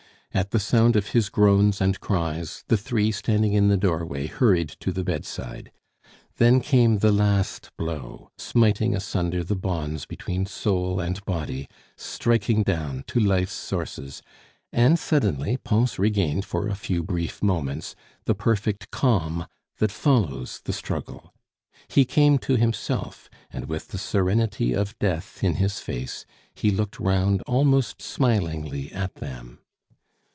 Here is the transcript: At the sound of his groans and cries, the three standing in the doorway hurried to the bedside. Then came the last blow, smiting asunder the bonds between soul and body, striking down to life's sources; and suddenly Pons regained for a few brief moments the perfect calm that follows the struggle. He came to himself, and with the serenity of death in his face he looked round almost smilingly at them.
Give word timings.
At 0.33 0.51
the 0.51 0.61
sound 0.61 0.95
of 0.95 1.07
his 1.09 1.27
groans 1.27 1.81
and 1.81 1.99
cries, 1.99 2.63
the 2.69 2.77
three 2.77 3.11
standing 3.11 3.51
in 3.51 3.67
the 3.67 3.75
doorway 3.75 4.27
hurried 4.27 4.69
to 4.79 4.93
the 4.93 5.03
bedside. 5.03 5.73
Then 6.37 6.61
came 6.61 6.99
the 6.99 7.11
last 7.11 7.69
blow, 7.77 8.29
smiting 8.37 8.95
asunder 8.95 9.43
the 9.43 9.57
bonds 9.57 10.05
between 10.05 10.45
soul 10.45 11.01
and 11.01 11.21
body, 11.25 11.67
striking 11.97 12.63
down 12.63 13.03
to 13.07 13.19
life's 13.19 13.51
sources; 13.51 14.21
and 14.71 14.97
suddenly 14.97 15.57
Pons 15.57 15.99
regained 15.99 16.45
for 16.45 16.69
a 16.69 16.75
few 16.75 17.03
brief 17.03 17.43
moments 17.43 17.93
the 18.23 18.33
perfect 18.33 18.89
calm 18.89 19.45
that 19.79 19.91
follows 19.91 20.61
the 20.63 20.71
struggle. 20.71 21.33
He 21.89 22.05
came 22.05 22.37
to 22.37 22.55
himself, 22.55 23.29
and 23.51 23.65
with 23.65 23.89
the 23.89 23.97
serenity 23.97 24.71
of 24.71 24.97
death 24.97 25.43
in 25.43 25.55
his 25.55 25.79
face 25.79 26.25
he 26.55 26.71
looked 26.71 27.01
round 27.01 27.41
almost 27.41 28.01
smilingly 28.01 28.93
at 28.93 29.15
them. 29.15 29.57